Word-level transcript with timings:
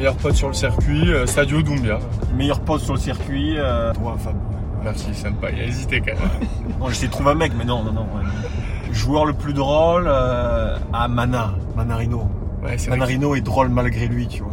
Meilleur 0.00 0.16
pote 0.16 0.34
sur 0.34 0.48
le 0.48 0.54
circuit, 0.54 1.12
euh, 1.12 1.26
Sadio 1.26 1.60
Doumbia. 1.60 1.98
Meilleur 2.34 2.60
poste 2.60 2.86
sur 2.86 2.94
le 2.94 3.00
circuit. 3.00 3.56
Euh... 3.58 3.92
Toi, 3.92 4.16
Fab. 4.18 4.34
Merci, 4.82 5.14
sympa. 5.14 5.50
Il 5.50 5.60
a 5.60 5.64
hésité 5.64 6.00
quand 6.00 6.14
même. 6.18 6.48
Bon, 6.78 6.88
j'essaie 6.88 7.08
de 7.08 7.12
trouver 7.12 7.32
un 7.32 7.34
mec, 7.34 7.52
mais 7.54 7.66
non, 7.66 7.82
non, 7.84 7.92
non. 7.92 8.00
ouais. 8.04 8.92
Joueur 8.94 9.26
le 9.26 9.34
plus 9.34 9.52
drôle, 9.52 10.04
euh... 10.08 10.78
ah, 10.94 11.06
Mana. 11.06 11.52
Manarino. 11.76 12.30
Ouais, 12.64 12.78
c'est 12.78 12.88
vrai. 12.88 12.96
Manarino 12.98 13.34
est 13.34 13.42
drôle 13.42 13.68
malgré 13.68 14.06
lui, 14.08 14.26
tu 14.26 14.42
vois. 14.42 14.52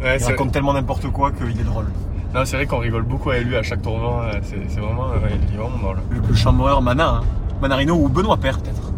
que- 0.00 0.04
ouais, 0.04 0.14
Il 0.14 0.20
c'est 0.20 0.30
raconte 0.30 0.52
tellement 0.52 0.74
n'importe 0.74 1.08
quoi 1.10 1.32
qu'il 1.32 1.60
est 1.60 1.64
drôle. 1.64 1.86
Non, 2.32 2.44
c'est 2.44 2.54
vrai 2.54 2.66
qu'on 2.66 2.78
rigole 2.78 3.02
beaucoup 3.02 3.30
avec 3.32 3.46
lui 3.46 3.56
à 3.56 3.64
chaque 3.64 3.82
tournoi. 3.82 4.26
euh, 4.32 4.38
C'est 4.44 4.60
c'est 4.68 4.78
vraiment, 4.78 5.06
il 5.28 5.54
est 5.56 5.58
vraiment 5.58 5.76
drôle. 5.78 5.96
Le 6.08 6.20
plus 6.20 6.36
chambreur, 6.36 6.80
Mana. 6.82 7.08
hein. 7.16 7.20
Manarino 7.60 7.96
ou 7.96 8.08
Benoît 8.08 8.36
Père, 8.36 8.58
peut-être. 8.60 8.92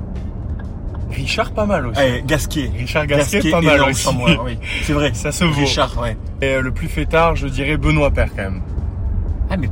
Richard, 1.11 1.53
pas 1.53 1.67
mal 1.67 1.87
aussi. 1.87 2.01
Eh, 2.03 2.23
Gasquet. 2.27 2.71
Richard 2.77 3.07
Gasquet, 3.07 3.51
pas 3.51 3.61
mal 3.61 3.81
aussi. 3.83 4.09
oui. 4.45 4.59
C'est 4.83 4.93
vrai. 4.93 5.13
Ça 5.15 5.33
se 5.33 5.45
vaut. 5.45 5.61
Richard, 5.61 5.97
ouais. 6.01 6.17
Et 6.43 6.47
euh, 6.55 6.61
le 6.63 6.73
plus 6.73 6.89
fêtard, 6.89 7.37
je 7.37 7.47
dirais 7.49 7.77
Benoît 7.77 8.11
Père 8.11 8.29
quand 8.35 8.43
même. 8.43 8.61
Ah, 9.51 9.57
mais 9.57 9.69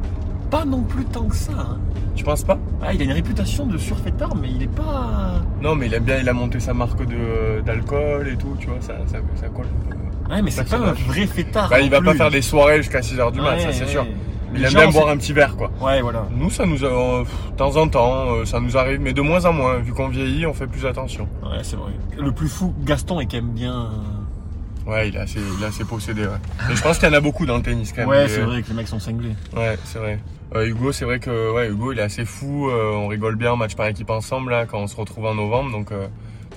pas 0.50 0.64
non 0.64 0.82
plus 0.82 1.04
tant 1.04 1.24
que 1.24 1.34
ça. 1.36 1.52
hein. 1.58 1.78
Tu 2.14 2.22
penses 2.22 2.44
pas? 2.44 2.58
Ah, 2.80 2.92
il 2.94 3.00
a 3.00 3.04
une 3.04 3.12
réputation 3.12 3.66
de 3.66 3.76
surfêtard, 3.76 4.36
mais 4.36 4.48
il 4.54 4.62
est 4.62 4.68
pas. 4.74 5.42
Non, 5.60 5.74
mais 5.74 5.86
il 5.86 5.94
aime 5.94 6.04
bien, 6.04 6.18
il 6.18 6.28
a 6.28 6.32
monté 6.32 6.60
sa 6.60 6.72
marque 6.72 7.04
de 7.04 7.60
d'alcool 7.66 8.28
et 8.32 8.36
tout, 8.36 8.56
tu 8.60 8.68
vois, 8.68 8.76
ça, 8.80 8.94
ça, 9.06 9.18
ça 9.34 9.48
colle. 9.48 9.66
Ouais, 10.30 10.40
mais 10.40 10.50
c'est 10.52 10.68
pas 10.68 10.76
un 10.76 10.92
vrai 10.92 11.26
fêtard. 11.26 11.68
Bah, 11.68 11.80
il 11.80 11.90
va 11.90 12.00
pas 12.00 12.14
faire 12.14 12.30
des 12.30 12.40
soirées 12.42 12.76
jusqu'à 12.78 13.00
6h 13.00 13.32
du 13.32 13.40
mat, 13.40 13.54
Ouais, 13.56 13.60
ça 13.60 13.72
c'est 13.72 13.84
ouais. 13.84 13.90
sûr. 13.90 14.06
Il 14.54 14.64
aime 14.64 14.72
bien 14.72 14.88
boire 14.90 15.08
un 15.08 15.16
petit 15.16 15.32
verre, 15.32 15.56
quoi. 15.56 15.70
Ouais, 15.80 16.00
voilà. 16.02 16.26
Nous, 16.30 16.50
ça 16.50 16.66
nous 16.66 16.84
a, 16.84 16.88
euh, 16.88 17.24
de 17.50 17.56
temps 17.56 17.76
en 17.76 17.88
temps, 17.88 18.32
euh, 18.34 18.44
ça 18.44 18.60
nous 18.60 18.76
arrive, 18.76 19.00
mais 19.00 19.12
de 19.12 19.20
moins 19.22 19.44
en 19.44 19.52
moins. 19.52 19.78
Vu 19.78 19.92
qu'on 19.92 20.08
vieillit, 20.08 20.46
on 20.46 20.54
fait 20.54 20.66
plus 20.66 20.86
attention. 20.86 21.28
Ouais, 21.42 21.58
c'est 21.62 21.76
vrai. 21.76 21.92
Le 22.18 22.32
plus 22.32 22.48
fou, 22.48 22.74
Gaston 22.84 23.20
est 23.20 23.26
quand 23.26 23.36
même 23.38 23.50
bien. 23.52 23.74
euh, 23.74 24.90
Ouais, 24.90 25.08
il 25.08 25.16
est 25.16 25.20
assez, 25.20 25.40
il 25.58 25.62
est 25.62 25.66
assez 25.66 25.84
possédé, 25.84 26.22
ouais. 26.22 26.28
Mais 26.68 26.76
je 26.76 26.82
pense 26.82 26.98
qu'il 26.98 27.08
y 27.08 27.10
en 27.10 27.14
a 27.14 27.20
beaucoup 27.20 27.46
dans 27.46 27.56
le 27.56 27.62
tennis, 27.62 27.92
quand 27.92 28.02
même. 28.02 28.08
Ouais, 28.10 28.28
c'est 28.28 28.40
vrai 28.42 28.62
que 28.62 28.68
les 28.68 28.74
mecs 28.74 28.88
sont 28.88 28.98
cinglés. 29.00 29.34
Ouais, 29.56 29.78
c'est 29.84 29.98
vrai. 29.98 30.18
Euh, 30.54 30.66
Hugo, 30.66 30.92
c'est 30.92 31.04
vrai 31.06 31.18
que, 31.20 31.52
ouais, 31.54 31.68
Hugo, 31.68 31.92
il 31.92 31.98
est 31.98 32.02
assez 32.02 32.24
fou. 32.26 32.68
euh, 32.68 32.92
on 32.92 33.08
rigole 33.08 33.36
bien 33.36 33.52
en 33.52 33.56
match 33.56 33.74
par 33.76 33.86
équipe 33.86 34.10
ensemble, 34.10 34.50
là, 34.50 34.66
quand 34.66 34.78
on 34.78 34.86
se 34.86 34.94
retrouve 34.96 35.24
en 35.24 35.34
novembre. 35.34 35.70
Donc, 35.72 35.90
euh, 35.90 36.06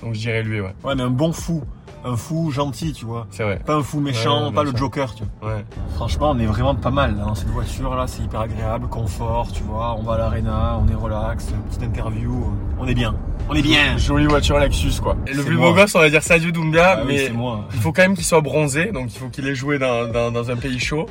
donc 0.02 0.14
je 0.14 0.20
dirais 0.20 0.42
lui, 0.42 0.60
ouais. 0.60 0.74
Ouais, 0.84 0.94
mais 0.94 1.02
un 1.02 1.10
bon 1.10 1.32
fou. 1.32 1.62
Un 2.04 2.16
fou 2.16 2.50
gentil, 2.50 2.92
tu 2.92 3.04
vois. 3.04 3.26
C'est 3.30 3.42
vrai. 3.42 3.58
Pas 3.64 3.74
un 3.74 3.82
fou 3.82 4.00
méchant, 4.00 4.48
Ouais, 4.48 4.52
pas 4.54 4.62
le. 4.62 4.74
Joker, 4.76 5.14
tu 5.14 5.24
vois. 5.40 5.50
Ouais. 5.54 5.64
Franchement, 5.96 6.30
on 6.30 6.38
est 6.38 6.46
vraiment 6.46 6.74
pas 6.74 6.90
mal 6.90 7.16
dans 7.16 7.34
cette 7.34 7.48
voiture 7.48 7.94
là, 7.96 8.06
c'est 8.06 8.22
hyper 8.22 8.40
agréable, 8.40 8.86
confort, 8.88 9.50
tu 9.52 9.62
vois. 9.64 9.96
On 9.98 10.02
va 10.02 10.14
à 10.14 10.18
l'arena, 10.18 10.80
on 10.80 10.88
est 10.90 10.94
relax, 10.94 11.46
petite 11.68 11.82
interview, 11.82 12.52
on 12.78 12.86
est 12.86 12.94
bien. 12.94 13.14
On 13.50 13.54
est 13.54 13.62
bien. 13.62 13.96
Jolie 13.96 14.26
voiture 14.26 14.58
Lexus, 14.58 15.00
quoi. 15.02 15.16
Et 15.26 15.32
le 15.32 15.42
plus 15.42 15.56
beau 15.56 15.72
gosse, 15.74 15.94
on 15.94 16.00
va 16.00 16.10
dire 16.10 16.22
Sadio 16.22 16.50
Doumbia, 16.50 16.98
Ah 17.00 17.04
mais 17.06 17.30
moi. 17.30 17.64
il 17.74 17.80
faut 17.80 17.92
quand 17.92 18.02
même 18.02 18.14
qu'il 18.14 18.24
soit 18.24 18.42
bronzé. 18.42 18.92
Donc, 18.92 19.06
il 19.12 19.18
faut 19.18 19.28
qu'il 19.28 19.46
ait 19.48 19.54
joué 19.54 19.78
dans, 19.78 20.06
dans, 20.10 20.30
dans 20.30 20.50
un 20.50 20.56
pays 20.56 20.78
chaud. 20.78 21.06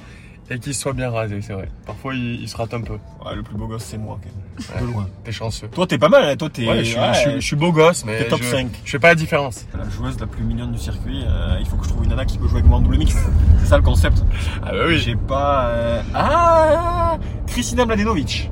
Et 0.50 0.60
qu'il 0.60 0.74
soit 0.74 0.94
bien 0.94 1.10
rasé, 1.10 1.42
c'est 1.42 1.52
vrai. 1.54 1.70
Parfois, 1.86 2.14
il, 2.16 2.42
il 2.42 2.48
se 2.48 2.56
rate 2.56 2.74
un 2.74 2.80
peu. 2.82 2.94
Ouais, 2.94 3.36
le 3.36 3.44
plus 3.44 3.56
beau 3.58 3.68
gosse, 3.68 3.84
c'est 3.84 3.98
moi, 3.98 4.18
quand 4.24 4.30
même. 4.30 4.82
Ouais. 4.82 4.88
De 4.88 4.94
loin. 4.94 5.10
T'es 5.26 5.32
chanceux. 5.34 5.68
Toi, 5.68 5.86
t'es 5.88 5.98
pas 5.98 6.08
mal, 6.08 6.24
hein. 6.24 6.36
toi, 6.38 6.50
t'es. 6.50 6.66
Ouais, 6.66 6.80
je 6.80 6.84
suis, 6.92 6.98
ouais, 7.00 7.14
je 7.14 7.20
suis- 7.20 7.32
je 7.36 7.40
suis 7.46 7.56
beau 7.58 7.72
gosse, 7.74 8.06
mais 8.06 8.18
T'es 8.20 8.28
top 8.30 8.42
je, 8.42 8.48
5. 8.50 8.68
je 8.86 8.90
fais 8.92 9.00
pas 9.00 9.10
la 9.10 9.16
différence. 9.16 9.66
La 9.78 9.90
joueuse 9.90 10.18
la 10.20 10.26
plus 10.26 10.44
mignonne 10.46 10.72
du 10.72 10.80
circuit, 10.80 11.22
euh, 11.28 11.58
il 11.60 11.66
faut 11.66 11.76
que 11.76 11.84
je 11.84 11.90
trouve 11.90 12.04
une 12.06 12.10
nana 12.12 12.24
qui 12.26 12.38
peut 12.38 12.48
jouer 12.48 12.60
avec 12.60 12.70
moi 12.70 12.78
en 12.78 12.82
double 12.82 12.98
mix. 12.98 13.14
C'est 13.60 13.66
ça 13.68 13.76
le 13.78 13.84
concept. 13.84 14.24
Ah 14.64 14.72
bah 14.72 14.78
oui. 14.88 14.98
J'ai 15.00 15.16
pas. 15.18 15.68
euh, 15.68 16.02
Ah 16.16 17.18
Kristina 17.48 17.86
Mladenovic. 17.86 18.50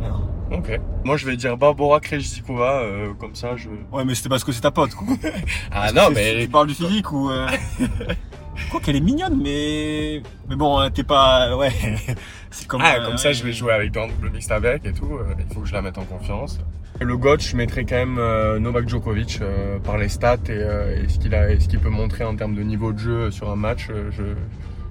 Ok. 0.52 0.80
Moi, 1.06 1.18
je 1.18 1.26
vais 1.26 1.38
dire 1.38 1.58
Barbara 1.58 2.00
Krejcikova, 2.00 2.82
euh, 2.82 3.14
comme 3.20 3.34
ça, 3.36 3.56
je... 3.56 3.68
Ouais, 3.92 4.06
mais 4.06 4.14
c'était 4.16 4.30
parce 4.30 4.44
que 4.44 4.52
c'est 4.52 4.62
ta 4.62 4.72
pote, 4.72 4.94
quoi. 4.94 5.08
Ah 5.72 5.90
Tu 5.92 6.16
sais, 6.16 6.38
Tu 6.42 6.48
parles 6.50 6.68
du 6.68 6.76
physique 6.76 7.12
ou. 7.12 7.30
euh, 8.56 8.60
Quoi 8.72 8.80
qu'elle 8.82 8.96
est 8.96 9.00
mignonne, 9.02 9.40
mais. 9.42 10.22
Mais 10.50 10.56
bon, 10.56 10.78
hein, 10.80 10.90
t'es 10.92 11.04
pas. 11.04 11.56
Ouais. 11.58 11.72
C'est 12.52 12.68
comme. 12.68 12.82
Ah, 12.84 12.96
euh, 13.00 13.06
comme 13.06 13.18
ça, 13.18 13.30
ouais. 13.30 13.34
je 13.34 13.44
vais 13.44 13.54
jouer 13.54 13.74
avec 13.74 13.92
double 13.92 14.30
mixte 14.32 14.52
avec 14.52 14.86
et 14.86 14.94
tout. 14.94 15.14
euh, 15.14 15.34
il 15.48 15.54
faut 15.54 15.62
que 15.62 15.68
je 15.68 15.74
la 15.74 15.82
mette 15.82 15.98
en 15.98 16.06
confiance. 16.06 16.60
Le 17.02 17.18
GOAT, 17.18 17.40
je 17.40 17.58
mettrais 17.58 17.84
quand 17.84 17.96
même 17.98 18.18
euh, 18.18 18.58
Novak 18.58 18.88
Djokovic 18.88 19.40
euh, 19.42 19.80
par 19.80 19.98
les 19.98 20.08
stats 20.08 20.36
et, 20.48 20.52
euh, 20.52 21.04
et 21.04 21.10
ce 21.10 21.20
qu'il 21.20 21.36
a, 21.36 21.52
et 21.52 21.60
ce 21.60 21.68
qu'il 21.68 21.80
peut 21.80 21.90
montrer 21.90 22.24
en 22.24 22.36
termes 22.38 22.56
de 22.56 22.62
niveau 22.64 22.94
de 22.94 23.00
jeu 23.00 23.32
sur 23.32 23.50
un 23.50 23.58
match. 23.58 23.88
euh, 23.90 24.10
je, 24.12 24.24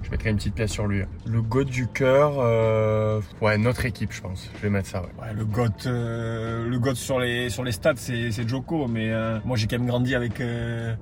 je 0.03 0.11
mettrais 0.11 0.29
une 0.29 0.35
petite 0.35 0.53
pièce 0.53 0.69
sur 0.71 0.85
lui. 0.85 1.01
Le 1.25 1.41
GOAT 1.41 1.63
du 1.63 1.87
cœur, 1.87 2.33
euh, 2.37 3.19
ouais, 3.41 3.57
notre 3.57 3.85
équipe, 3.87 4.11
je 4.13 4.21
pense. 4.21 4.51
Je 4.55 4.61
vais 4.61 4.69
mettre 4.69 4.87
ça. 4.87 5.01
Ouais. 5.01 5.07
Ouais, 5.19 5.33
le 5.33 5.45
GOAT, 5.45 5.87
euh, 5.87 6.67
le 6.69 6.77
GOAT 6.77 6.93
sur 6.93 7.19
les, 7.19 7.49
sur 7.49 7.63
les 7.63 7.71
stats, 7.71 7.93
c'est, 7.95 8.29
c'est 8.31 8.47
Joko, 8.47 8.85
mais 8.87 9.09
euh, 9.11 9.39
moi 9.43 9.57
j'ai 9.57 9.65
quand 9.65 9.79
même 9.79 9.87
grandi 9.87 10.13
avec 10.13 10.39
euh, 10.41 10.93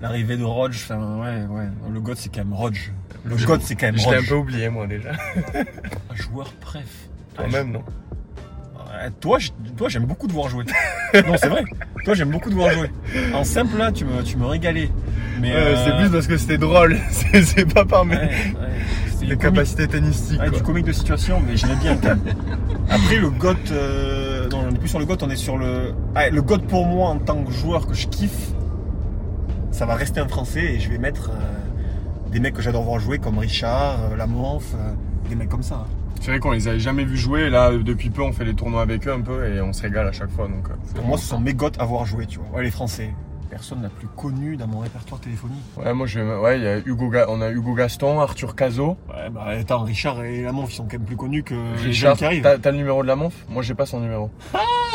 l'arrivée 0.00 0.36
de 0.36 0.44
Rodge. 0.44 0.80
Enfin, 0.84 0.98
ouais, 1.20 1.44
ouais. 1.48 1.68
Le 1.92 2.00
GOAT, 2.00 2.14
c'est 2.16 2.28
quand 2.32 2.44
même 2.44 2.54
Rodge. 2.54 2.90
Le 3.24 3.36
Je- 3.36 3.46
GOAT, 3.46 3.58
c'est 3.62 3.74
quand 3.76 3.86
même 3.86 3.98
Je 3.98 4.04
l'ai 4.08 4.14
un 4.14 4.18
Rodge. 4.18 4.28
peu 4.28 4.34
oublié, 4.36 4.68
moi, 4.68 4.86
déjà. 4.86 5.10
Un 6.10 6.14
joueur 6.14 6.52
préf. 6.60 7.08
Toi-même, 7.34 7.72
non 7.72 7.82
Ouais, 8.76 9.10
toi, 9.20 9.38
toi, 9.76 9.88
j'aime 9.88 10.06
beaucoup 10.06 10.26
te 10.26 10.32
voir 10.32 10.48
jouer. 10.48 10.64
non, 11.14 11.34
c'est 11.36 11.48
vrai. 11.48 11.62
Toi, 12.04 12.14
j'aime 12.14 12.30
beaucoup 12.30 12.48
te 12.50 12.54
voir 12.54 12.70
jouer. 12.72 12.90
En 13.34 13.44
simple, 13.44 13.76
là, 13.76 13.92
tu 13.92 14.04
me, 14.04 14.22
tu 14.22 14.36
me 14.36 14.46
régalais. 14.46 14.90
Mais 15.40 15.52
Euh, 15.52 15.56
euh, 15.76 15.84
C'est 15.84 15.96
plus 15.98 16.10
parce 16.10 16.26
que 16.26 16.36
c'était 16.36 16.58
drôle. 16.58 16.98
C'est 17.10 17.42
c'est 17.42 17.72
pas 17.72 17.84
par 17.84 18.04
mes 18.04 18.16
ouais, 18.16 18.30
les 19.22 19.36
capacités 19.36 19.86
tennistiques. 19.86 20.40
ouais, 20.40 20.50
du 20.50 20.62
comique 20.62 20.86
de 20.86 20.92
situation, 20.92 21.40
mais 21.46 21.56
j'aimais 21.56 21.76
bien 21.76 21.96
quand 21.96 22.08
même. 22.08 22.22
Après, 22.90 23.16
le 23.16 23.30
GOAT, 23.30 23.54
euh, 23.70 24.48
non, 24.48 24.64
on 24.68 24.74
est 24.74 24.78
plus 24.78 24.88
sur 24.88 24.98
le 24.98 25.04
GOAT, 25.04 25.18
on 25.22 25.30
est 25.30 25.36
sur 25.36 25.58
le. 25.58 25.92
Ah, 26.16 26.30
le 26.30 26.42
GOAT 26.42 26.60
pour 26.66 26.86
moi, 26.86 27.10
en 27.10 27.18
tant 27.18 27.44
que 27.44 27.52
joueur 27.52 27.86
que 27.86 27.94
je 27.94 28.08
kiffe, 28.08 28.48
ça 29.70 29.86
va 29.86 29.94
rester 29.94 30.20
un 30.20 30.28
français 30.28 30.74
et 30.74 30.80
je 30.80 30.88
vais 30.90 30.98
mettre 30.98 31.30
euh, 31.30 32.30
des 32.30 32.40
mecs 32.40 32.54
que 32.54 32.62
j'adore 32.62 32.82
voir 32.82 33.00
jouer 33.00 33.18
comme 33.18 33.38
Richard, 33.38 33.98
euh, 34.12 34.16
Lamonf, 34.16 34.74
euh, 34.74 34.92
des 35.28 35.34
mecs 35.36 35.48
comme 35.48 35.62
ça. 35.62 35.86
C'est 36.20 36.32
vrai 36.32 36.40
qu'on 36.40 36.50
les 36.50 36.66
avait 36.66 36.80
jamais 36.80 37.04
vus 37.04 37.16
jouer. 37.16 37.48
Là, 37.48 37.70
depuis 37.72 38.10
peu, 38.10 38.22
on 38.22 38.32
fait 38.32 38.44
les 38.44 38.54
tournois 38.54 38.82
avec 38.82 39.06
eux 39.06 39.12
un 39.12 39.20
peu 39.20 39.46
et 39.54 39.60
on 39.60 39.72
se 39.72 39.82
régale 39.82 40.08
à 40.08 40.12
chaque 40.12 40.30
fois. 40.30 40.48
Donc, 40.48 40.68
euh, 40.68 40.74
Pour 40.96 41.04
moi, 41.04 41.16
ce 41.16 41.26
sont 41.26 41.38
mes 41.40 41.54
GOAT 41.54 41.72
à 41.78 41.84
voir 41.84 42.04
jouer, 42.06 42.26
tu 42.26 42.38
vois. 42.40 42.58
Ouais, 42.58 42.64
les 42.64 42.70
français. 42.72 43.10
Personne 43.50 43.80
n'a 43.80 43.88
plus 43.88 44.08
connu 44.08 44.56
dans 44.58 44.66
mon 44.66 44.80
répertoire 44.80 45.20
téléphonique. 45.22 45.62
Ouais, 45.78 45.94
moi, 45.94 46.06
je, 46.06 46.20
ouais, 46.20 46.58
il 46.58 46.64
y 46.64 46.66
a 46.66 46.78
Hugo, 46.80 47.08
Ga- 47.08 47.26
on 47.28 47.40
a 47.40 47.50
Hugo 47.50 47.72
Gaston, 47.72 48.20
Arthur 48.20 48.54
Cazot. 48.54 48.98
Ouais, 49.08 49.30
bah 49.30 49.44
attends, 49.58 49.84
Richard 49.84 50.22
et 50.22 50.42
Lamonf, 50.42 50.70
ils 50.70 50.74
sont 50.76 50.82
quand 50.84 50.98
même 50.98 51.06
plus 51.06 51.16
connus 51.16 51.44
que 51.44 51.54
les 51.54 51.82
Richard, 51.84 52.16
qui 52.18 52.24
arrivent. 52.26 52.42
t'as, 52.42 52.58
t'as 52.58 52.70
le 52.72 52.76
numéro 52.76 53.00
de 53.02 53.08
la 53.08 53.16
Monf 53.16 53.32
Moi, 53.48 53.62
j'ai 53.62 53.74
pas 53.74 53.86
son 53.86 54.00
numéro. 54.00 54.30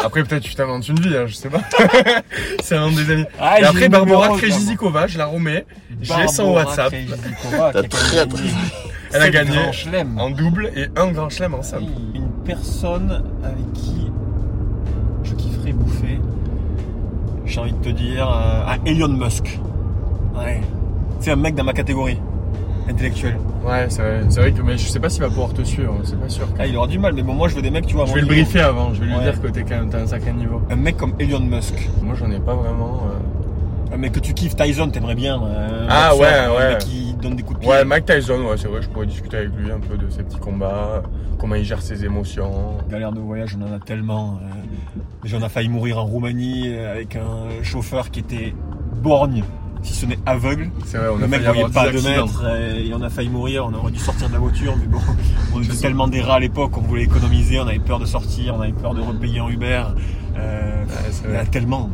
Après, 0.04 0.24
peut-être 0.24 0.44
tu 0.44 0.56
t'inventes 0.56 0.88
une 0.88 1.00
vie, 1.00 1.16
hein, 1.16 1.26
je 1.28 1.34
sais 1.34 1.50
pas. 1.50 1.62
c'est 2.64 2.76
un 2.76 2.92
des 2.92 3.10
amis. 3.12 3.26
Ah, 3.40 3.58
et 3.58 3.62
j'ai 3.62 3.68
après, 3.68 3.90
Barbara 3.90 4.38
Krejcikova, 4.38 5.08
je 5.08 5.18
la 5.18 5.26
remets. 5.26 5.66
Je 6.02 6.14
l'ai 6.14 6.28
son 6.28 6.54
WhatsApp. 6.54 6.94
Elle 9.14 9.22
a 9.22 9.30
gagné 9.30 9.60
en 10.18 10.30
double 10.32 10.72
et 10.76 10.88
un 10.96 11.12
grand 11.12 11.30
chelem 11.30 11.54
en 11.54 11.64
simple. 11.64 11.84
Une 12.16 12.32
personne 12.46 13.24
avec 13.44 13.74
qui 13.74 14.12
je 15.24 15.34
kifferais 15.36 15.74
bouffer, 15.74 16.20
j'ai 17.46 17.60
envie 17.60 17.74
de 17.74 17.84
te 17.84 17.90
dire, 17.90 18.28
euh, 18.28 18.64
ah, 18.68 18.78
Elon 18.86 19.10
Musk. 19.10 19.60
Ouais. 20.36 20.62
C'est 21.20 21.32
un 21.32 21.36
mec 21.36 21.56
dans 21.56 21.64
ma 21.64 21.74
catégorie 21.74 22.20
intellectuelle. 22.90 23.38
Ouais, 23.66 23.86
c'est 23.90 24.02
vrai, 24.02 24.22
c'est 24.30 24.40
vrai 24.42 24.52
que 24.52 24.62
mais 24.62 24.78
je 24.78 24.88
sais 24.88 25.00
pas 25.00 25.10
s'il 25.10 25.22
va 25.22 25.30
pouvoir 25.30 25.54
te 25.54 25.62
suivre, 25.64 25.96
c'est 26.04 26.20
pas 26.20 26.30
sûr. 26.30 26.48
Ah, 26.60 26.68
il 26.68 26.76
aura 26.78 26.88
du 26.88 27.00
mal, 27.00 27.14
mais 27.14 27.24
bon, 27.24 27.34
moi 27.34 27.48
je 27.48 27.56
veux 27.56 27.62
des 27.62 27.72
mecs, 27.72 27.86
tu 27.86 27.96
vois. 27.96 28.06
Je 28.06 28.14
vais 28.14 28.22
le 28.22 28.28
niveau. 28.28 28.36
briefer 28.36 28.62
avant, 28.62 28.94
je 28.94 29.00
vais 29.02 29.08
lui 29.08 29.16
Ouais. 29.16 29.24
dire 29.24 29.42
que 29.42 29.48
t'es 29.48 29.64
quand 29.64 29.76
même, 29.76 29.90
t'as 29.90 30.02
un 30.02 30.08
sacré 30.08 30.34
niveau. 30.34 30.62
Un 30.70 30.76
mec 30.76 30.98
comme 30.98 31.14
Elon 31.20 31.40
Musk. 31.40 31.90
Moi, 32.02 32.16
j'en 32.20 32.30
ai 32.32 32.40
pas 32.40 32.54
vraiment. 32.56 33.04
euh, 33.10 33.94
Un 33.94 33.98
mec 33.98 34.12
que 34.14 34.20
tu 34.20 34.34
kiffes, 34.34 34.56
Tyson, 34.56 34.90
t'aimerais 34.90 35.14
bien. 35.14 35.40
euh, 35.44 35.86
Ah, 35.88 36.10
boxeur, 36.12 36.20
ouais, 36.20 36.34
Un 36.40 36.52
ouais. 36.68 36.70
mec 36.74 36.80
qui 36.80 37.14
donne 37.22 37.36
des 37.36 37.44
coups 37.44 37.60
de 37.60 37.62
pied. 37.62 37.70
Ouais, 37.72 37.86
Mike 37.86 38.06
Tyson, 38.06 38.42
ouais, 38.42 38.58
c'est 38.58 38.68
vrai, 38.68 38.82
je 38.82 38.90
pourrais 38.90 39.06
discuter 39.06 39.38
avec 39.38 39.52
lui 39.56 39.72
un 39.72 39.80
peu 39.80 39.98
de 39.98 40.10
ses 40.10 40.24
petits 40.24 40.40
combats, 40.40 41.04
comment 41.38 41.54
il 41.56 41.64
gère 41.64 41.80
ses 41.82 42.04
émotions. 42.04 42.78
Galère 42.90 43.12
de 43.12 43.20
voyage, 43.20 43.56
on 43.60 43.64
en 43.72 43.76
a 43.76 43.80
tellement. 43.80 44.40
euh. 44.42 45.00
Déjà, 45.22 45.38
on 45.40 45.44
a 45.44 45.50
failli 45.50 45.70
mourir 45.70 46.00
en 46.00 46.06
Roumanie 46.06 46.70
euh, 46.70 46.92
avec 46.92 47.16
un 47.16 47.64
chauffeur 47.64 48.10
qui 48.10 48.22
était 48.22 48.56
borgne, 49.02 49.44
si 49.84 49.94
ce 49.94 50.06
n'est 50.06 50.18
aveugle. 50.26 50.70
C'est 50.86 50.98
vrai, 50.98 51.08
on 51.14 51.18
Le 51.18 51.26
a 51.26 51.28
mec 51.28 51.42
voyait 51.44 51.64
pas 51.70 51.90
de 51.92 52.00
mètres 52.02 52.46
et 52.78 52.92
on 52.94 53.02
a 53.02 53.10
failli 53.10 53.30
mourir. 53.30 53.66
On 53.70 53.74
aurait 53.78 53.92
dû 53.92 54.00
sortir 54.00 54.28
de 54.30 54.34
la 54.34 54.40
voiture, 54.40 54.76
mais 54.78 54.88
bon, 54.88 55.00
on 55.54 55.62
était 55.62 55.76
tellement 55.76 56.08
des 56.08 56.22
rats 56.22 56.36
à 56.36 56.40
l'époque, 56.40 56.78
on 56.78 56.82
voulait 56.82 57.04
économiser, 57.04 57.60
on 57.60 57.68
avait 57.68 57.80
peur 57.80 58.00
de 58.00 58.06
sortir, 58.06 58.56
on 58.58 58.62
avait 58.62 58.72
peur 58.72 58.94
de 58.96 59.02
repayer 59.02 59.40
en 59.42 59.50
Uber. 59.50 59.84
Euh, 60.38 60.84
Ouais, 60.84 60.88
c'est 61.12 61.24
il 61.26 61.30
y 61.30 61.34
en 61.34 61.36
a 61.36 61.42
vrai. 61.44 61.52
tellement. 61.52 61.90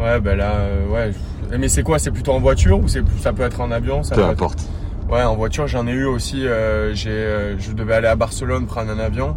Ouais, 0.00 0.20
ben 0.20 0.36
là, 0.36 0.52
euh, 0.52 0.86
ouais. 0.88 1.12
Mais 1.58 1.68
c'est 1.68 1.82
quoi 1.82 1.98
C'est 1.98 2.10
plutôt 2.10 2.32
en 2.32 2.40
voiture 2.40 2.78
ou 2.78 2.86
c'est 2.88 3.02
ça 3.20 3.32
peut 3.32 3.42
être 3.42 3.60
en 3.60 3.70
avion 3.70 4.02
ça 4.02 4.14
Peu 4.14 4.20
peut 4.22 4.26
être- 4.28 4.32
importe. 4.34 4.68
Ouais, 5.10 5.22
en 5.22 5.34
voiture, 5.36 5.66
j'en 5.66 5.86
ai 5.86 5.92
eu 5.92 6.04
aussi. 6.04 6.46
euh, 6.46 6.94
j'ai, 6.94 7.08
euh, 7.10 7.58
je 7.58 7.72
devais 7.72 7.94
aller 7.94 8.06
à 8.08 8.14
Barcelone 8.14 8.66
prendre 8.66 8.90
un 8.90 8.98
avion 8.98 9.34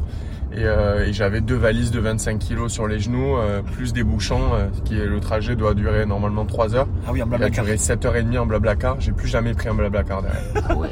et, 0.54 0.64
euh, 0.66 1.06
et 1.08 1.14
j'avais 1.14 1.42
deux 1.42 1.56
valises 1.56 1.92
de 1.92 2.00
25 2.00 2.40
kilos 2.40 2.72
sur 2.72 2.88
les 2.88 3.00
genoux, 3.00 3.38
euh, 3.38 3.62
plus 3.62 3.94
des 3.94 4.04
bouchons. 4.04 4.54
euh, 4.54 4.68
ce 4.74 4.82
qui 4.82 4.98
est, 5.00 5.06
le 5.06 5.20
trajet 5.20 5.56
doit 5.56 5.74
durer 5.74 6.06
normalement 6.06 6.46
3 6.46 6.76
heures. 6.76 6.88
Ah 7.08 7.12
oui, 7.12 7.22
en 7.22 7.26
Il 7.28 7.34
a 7.34 7.38
blablacar. 7.38 7.66
duré 7.66 7.78
7h30 7.78 8.38
en 8.40 8.46
blablacar. 8.46 8.96
J'ai 9.00 9.12
plus 9.12 9.28
jamais 9.28 9.54
pris 9.54 9.70
un 9.70 9.74
blablacar 9.76 10.22
derrière. 10.22 10.42
Ah 10.70 10.76
ouais. 10.76 10.90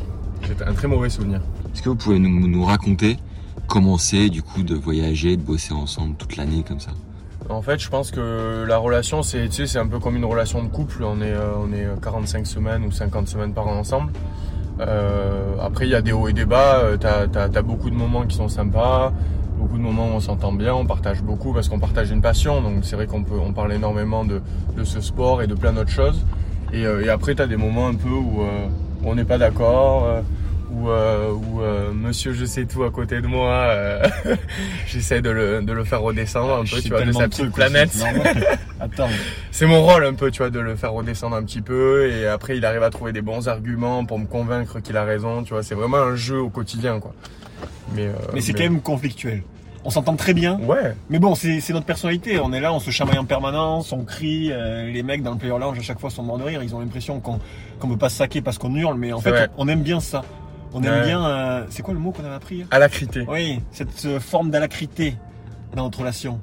C'était 0.48 0.64
un 0.64 0.74
très 0.74 0.88
mauvais 0.88 1.10
souvenir. 1.10 1.42
Est-ce 1.74 1.82
que 1.82 1.90
vous 1.90 1.96
pouvez 1.96 2.20
nous, 2.20 2.48
nous 2.48 2.64
raconter 2.64 3.18
comment 3.68 3.98
c'est 3.98 4.30
du 4.30 4.42
coup 4.42 4.64
de 4.64 4.74
voyager, 4.76 5.36
de 5.38 5.42
bosser 5.44 5.74
ensemble 5.74 6.16
toute 6.16 6.38
l'année 6.38 6.64
comme 6.68 6.80
ça? 6.80 6.92
En 7.50 7.62
fait, 7.62 7.80
je 7.80 7.90
pense 7.90 8.12
que 8.12 8.64
la 8.68 8.78
relation, 8.78 9.22
c'est, 9.24 9.48
tu 9.50 9.52
sais, 9.56 9.68
c'est 9.68 9.80
un 9.80 9.88
peu 9.88 10.00
comme 10.00 10.16
une 10.16 10.24
relation 10.26 10.64
de 10.64 10.70
couple. 10.70 11.04
On 11.04 11.20
est, 11.22 11.34
euh, 11.34 11.52
on 11.60 11.74
est 11.74 11.88
45 12.02 12.46
semaines 12.48 12.84
ou 12.86 12.92
50 12.92 13.28
semaines 13.28 13.54
par 13.54 13.68
an 13.68 13.74
ensemble. 13.80 14.12
Euh, 14.80 15.56
après, 15.62 15.86
il 15.88 15.92
y 15.92 15.96
a 15.96 16.02
des 16.02 16.12
hauts 16.14 16.28
et 16.28 16.34
des 16.34 16.46
bas. 16.46 16.78
Euh, 16.80 16.98
T'as, 16.98 17.28
t'as, 17.28 17.50
t'as 17.50 17.62
beaucoup 17.62 17.90
de 17.90 17.96
moments 17.96 18.24
qui 18.26 18.38
sont 18.38 18.48
sympas, 18.48 19.12
beaucoup 19.60 19.78
de 19.78 19.84
moments 19.84 20.08
où 20.08 20.12
on 20.12 20.20
s'entend 20.22 20.54
bien, 20.54 20.74
on 20.74 20.86
partage 20.86 21.22
beaucoup 21.22 21.54
parce 21.54 21.68
qu'on 21.68 21.80
partage 21.80 22.10
une 22.10 22.22
passion. 22.22 22.62
Donc 22.62 22.86
c'est 22.86 22.96
vrai 22.96 23.08
qu'on 23.08 23.24
peut, 23.24 23.38
on 23.38 23.52
parle 23.52 23.74
énormément 23.74 24.24
de, 24.26 24.42
ce 24.84 25.02
sport 25.02 25.42
et 25.44 25.48
de 25.48 25.54
plein 25.54 25.74
d'autres 25.74 25.92
choses. 25.92 26.26
Et, 26.72 26.86
euh, 26.86 27.14
après, 27.14 27.36
t'as 27.36 27.48
des 27.48 27.58
moments 27.58 27.88
un 27.88 27.96
peu 27.96 28.10
où, 28.10 28.42
euh, 28.42 28.68
où 29.04 29.10
on 29.10 29.16
n'est 29.16 29.26
pas 29.26 29.38
d'accord. 29.38 30.24
Où, 30.72 30.90
euh, 30.90 31.34
euh, 31.62 31.92
monsieur 31.94 32.34
je 32.34 32.46
sais 32.46 32.66
tout 32.66 32.84
à 32.84 32.92
côté 32.92 33.22
de 33.22 33.28
moi, 33.28 33.52
euh, 33.52 34.08
j'essaie 34.88 35.22
de 35.22 35.30
le, 35.30 35.62
de 35.62 35.74
le 35.74 35.84
faire 35.84 36.02
redescendre 36.02 36.54
un 36.62 36.66
Je 36.66 36.76
peu, 36.76 36.82
tu 36.82 36.90
vois, 36.90 37.02
de 37.04 37.12
sa 37.12 37.28
petite 37.28 37.52
planète. 37.52 37.90
c'est 37.92 38.12
normal. 38.14 38.58
Attends, 38.80 39.10
C'est 39.52 39.66
mon 39.66 39.82
rôle 39.84 40.06
un 40.06 40.14
peu, 40.14 40.32
tu 40.32 40.40
vois, 40.40 40.50
de 40.50 40.60
le 40.60 40.76
faire 40.76 40.94
redescendre 40.94 41.36
un 41.36 41.44
petit 41.44 41.62
peu 41.62 42.10
et 42.12 42.28
après 42.28 42.58
il 42.58 42.66
arrive 42.66 42.84
à 42.84 42.90
trouver 42.90 43.12
des 43.12 43.22
bons 43.22 43.48
arguments 43.48 44.06
pour 44.06 44.20
me 44.20 44.26
convaincre 44.26 44.80
qu'il 44.80 44.98
a 44.98 45.04
raison, 45.04 45.44
tu 45.44 45.54
vois, 45.54 45.64
c'est 45.64 45.76
vraiment 45.76 45.98
un 45.98 46.16
jeu 46.16 46.40
au 46.40 46.50
quotidien 46.50 47.00
quoi. 47.00 47.14
Mais, 47.96 48.10
mais 48.34 48.42
c'est 48.42 48.54
quand 48.54 48.64
même 48.64 48.82
conflictuel. 48.82 49.44
On 49.86 49.90
s'entend 49.90 50.18
très 50.18 50.34
bien, 50.34 50.60
Ouais, 50.60 50.94
mais 51.10 51.20
bon, 51.20 51.36
c'est 51.36 51.62
notre 51.70 51.86
personnalité. 51.86 52.38
On 52.40 52.52
est 52.52 52.60
là, 52.60 52.74
on 52.74 52.80
se 52.82 52.92
chamaille 52.92 53.18
en 53.18 53.24
permanence, 53.24 53.94
on 53.94 54.04
crie. 54.04 54.52
euh, 54.52 54.92
les 54.92 55.04
mecs 55.04 55.24
dans 55.24 55.32
le 55.32 55.38
player 55.38 55.58
lounge 55.58 55.80
à 55.80 55.82
chaque 55.82 56.00
fois 56.00 56.10
sont 56.10 56.22
morts 56.22 56.38
de 56.38 56.44
rire. 56.44 56.62
Ils 56.62 56.76
ont 56.76 56.80
l'impression 56.82 57.22
qu'on 57.22 57.40
qu'on 57.80 57.88
veut 57.88 57.98
pas 57.98 58.10
se 58.10 58.18
saquer 58.18 58.42
parce 58.42 58.58
qu'on 58.58 58.76
hurle, 58.76 58.98
mais 58.98 59.14
en 59.14 59.22
fait, 59.22 59.30
vrai. 59.30 59.50
on 59.58 59.70
aime 59.70 59.82
bien 59.82 60.02
ça. 60.02 60.24
On 60.74 60.82
aime 60.84 60.92
Ouais. 60.92 61.06
bien. 61.06 61.26
euh, 61.26 61.64
c'est 61.70 61.82
quoi 61.82 61.94
le 61.94 62.00
mot 62.00 62.12
qu'on 62.12 62.24
avait 62.24 62.36
appris? 62.36 62.56
Hier 62.58 62.68
à 62.72 62.80
la 62.80 62.90
crité. 62.90 63.26
Oui, 63.28 63.60
cette 63.72 64.06
euh, 64.06 64.20
forme 64.20 64.50
d'alacrité 64.52 65.16
dans 65.76 65.84
notre 65.84 66.00
relation. 66.00 66.40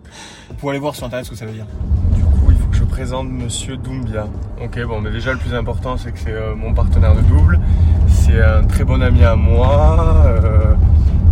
Vous 0.49 0.55
pouvez 0.57 0.71
aller 0.71 0.79
voir 0.81 0.95
sur 0.95 1.07
internet 1.07 1.27
ce 1.27 1.31
que 1.31 1.37
ça 1.37 1.47
veut 1.47 1.53
dire. 1.53 1.67
Du 2.15 2.23
coup, 2.23 2.51
il 2.51 2.57
faut 2.57 2.67
que 2.69 2.77
je 2.77 2.85
présente 2.85 3.29
monsieur 3.29 3.77
Doumbia. 3.77 4.27
Ok, 4.63 4.81
bon, 4.85 5.01
mais 5.01 5.11
déjà 5.11 5.33
le 5.33 5.39
plus 5.39 5.55
important 5.55 5.97
c'est 5.97 6.13
que 6.13 6.19
c'est 6.19 6.33
euh, 6.33 6.55
mon 6.55 6.75
partenaire 6.75 7.15
de 7.15 7.21
double. 7.23 7.61
C'est 8.09 8.43
un 8.43 8.65
très 8.65 8.85
bon 8.85 9.01
ami 9.03 9.23
à 9.25 9.37
moi. 9.37 10.25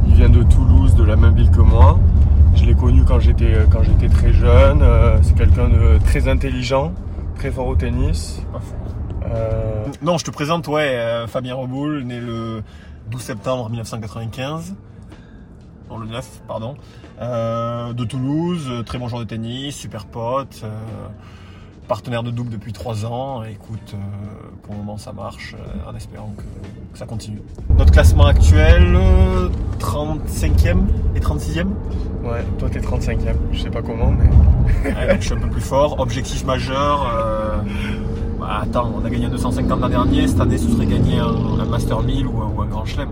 il 0.07 0.15
vient 0.15 0.29
de 0.29 0.43
Toulouse, 0.45 0.95
de 0.95 1.05
la 1.05 1.17
même 1.17 1.35
ville 1.35 1.51
que 1.51 1.61
moi. 1.61 1.99
Je 2.55 2.65
l'ai 2.65 2.75
connu 2.75 3.05
quand 3.05 3.19
j'étais 3.19 3.53
quand 3.71 3.83
j'étais 3.83 4.09
très 4.09 4.33
jeune. 4.33 4.85
c'est 5.23 5.35
quelqu'un 5.35 5.69
de 5.69 5.99
très 6.05 6.29
intelligent, 6.29 6.93
très 7.37 7.51
fort 7.51 7.67
au 7.67 7.75
tennis. 7.75 8.41
Pas 8.53 8.61
faux. 8.61 8.75
Euh, 9.27 9.85
Non, 10.03 10.19
je 10.19 10.25
te 10.25 10.31
présente, 10.31 10.69
ouais, 10.69 10.97
euh, 10.97 11.27
Fabien 11.27 11.55
Reboul, 11.55 12.03
né 12.05 12.21
le 12.21 12.63
12 13.11 13.21
septembre 13.21 13.69
1995. 13.71 14.75
Non, 15.91 15.99
le 15.99 16.07
9, 16.07 16.27
pardon. 16.49 16.77
Euh, 17.21 17.93
de 17.93 18.05
Toulouse, 18.05 18.83
très 18.87 18.99
bon 18.99 19.09
joueur 19.09 19.23
de 19.23 19.29
tennis, 19.29 19.77
super 19.77 20.07
pote, 20.07 20.63
euh, 20.65 20.69
partenaire 21.87 22.23
de 22.23 22.31
double 22.31 22.51
depuis 22.51 22.73
3 22.73 23.05
ans. 23.07 23.45
Écoute, 23.45 23.95
pour 24.63 24.73
le 24.75 24.79
moment 24.81 24.97
ça 24.97 25.13
marche, 25.13 25.55
en 25.87 25.95
espérant 25.95 26.33
que, 26.37 26.43
que 26.93 26.99
ça 26.99 27.07
continue. 27.07 27.43
Notre 27.79 27.93
classement 27.93 28.27
actuel, 28.27 28.97
euh, 28.97 29.49
35e 29.79 30.79
et 31.15 31.21
36e. 31.21 31.67
ouais, 32.25 32.45
toi 32.59 32.69
t'es 32.71 32.81
35e, 32.81 33.35
je 33.53 33.61
sais 33.63 33.71
pas 33.71 33.83
comment, 33.83 34.11
mais. 34.11 34.29
Ouais, 34.91 35.09
donc 35.09 35.21
je 35.21 35.27
suis 35.27 35.35
un 35.35 35.41
peu 35.41 35.51
plus 35.51 35.61
fort. 35.61 36.01
Objectif 36.01 36.45
majeur. 36.45 37.07
Attends, 38.65 38.93
on 39.01 39.05
a 39.05 39.11
gagné 39.11 39.27
un 39.27 39.31
250 39.31 39.81
l'an 39.81 39.89
dernier. 39.89 40.27
Cette 40.27 40.41
année, 40.41 40.59
ce 40.59 40.69
serait 40.71 40.87
gagner 40.87 41.19
un, 41.19 41.61
un 41.61 41.65
Master 41.67 42.03
1000 42.03 42.27
ou 42.27 42.41
un, 42.43 42.51
ou 42.57 42.63
un 42.63 42.67
Grand 42.67 42.85
Chelem. 42.85 43.09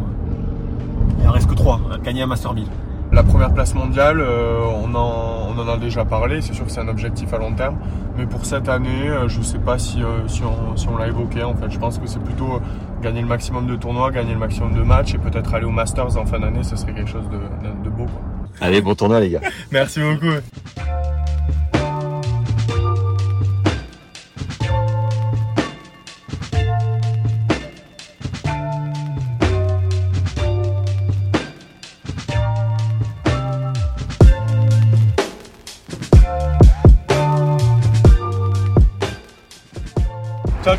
Il 1.20 1.28
en 1.28 1.32
reste 1.32 1.49
que 1.49 1.54
3. 1.54 1.81
Gagner 2.04 2.22
un 2.22 2.26
Master 2.26 2.52
1000. 2.54 2.64
La 3.12 3.22
première 3.22 3.52
place 3.52 3.75
mondiale, 3.75 4.20
euh, 4.20 4.60
on, 4.82 4.94
en, 4.94 5.49
on 5.54 5.58
en 5.60 5.69
a 5.69 5.76
déjà 5.76 6.02
parlé, 6.06 6.40
c'est 6.40 6.54
sûr 6.54 6.64
que 6.64 6.72
c'est 6.72 6.81
un 6.81 6.88
objectif 6.88 7.32
à 7.34 7.38
long 7.38 7.52
terme. 7.52 7.76
Mais 8.16 8.25
pour 8.25 8.46
cette 8.46 8.70
année, 8.70 9.06
euh, 9.08 9.28
je 9.28 9.38
ne 9.38 9.44
sais 9.44 9.58
pas 9.58 9.78
si, 9.78 10.02
euh, 10.02 10.26
si 10.28 10.43
on, 10.44 10.76
si 10.78 10.88
on 10.88 10.96
l'a 10.96 11.08
évoqué. 11.08 11.43
En 11.43 11.55
fait, 11.55 11.70
je 11.70 11.78
pense 11.78 11.98
que 11.98 12.06
c'est 12.06 12.22
plutôt 12.22 12.60
gagner 13.02 13.20
le 13.20 13.26
maximum 13.28 13.66
de 13.66 13.76
tournois, 13.76 14.10
gagner 14.10 14.32
le 14.32 14.38
maximum 14.38 14.72
de 14.75 14.82
matchs 14.82 15.14
et 15.14 15.19
peut-être 15.19 15.52
aller 15.52 15.66
au 15.66 15.70
Masters 15.70 16.16
en 16.16 16.25
fin 16.25 16.40
d'année, 16.40 16.62
ce 16.62 16.75
serait 16.76 16.94
quelque 16.94 17.10
chose 17.10 17.28
de, 17.31 17.37
de- 17.69 17.84
de 17.84 17.90
beau. 17.90 18.05
quoi. 18.05 18.22
Allez, 18.62 18.81
bon 18.81 18.94
tournoi 18.94 19.20
les 19.20 19.28
gars. 19.31 19.40
Merci 19.72 20.00
beaucoup. 20.00 20.34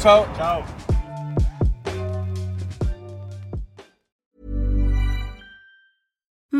Tchau. 0.04 0.26
Tchau. 0.36 0.83